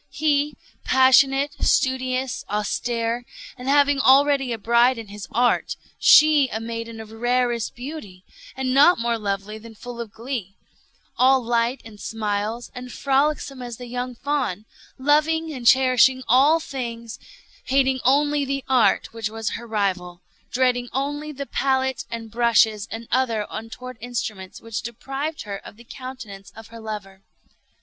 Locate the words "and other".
22.89-23.45